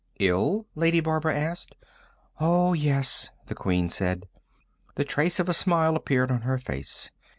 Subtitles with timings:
[0.17, 1.75] "Ill?" Lady Barbara asked.
[2.39, 4.27] "Oh, yes," the Queen said.
[4.95, 7.11] The trace of a smile appeared on her face.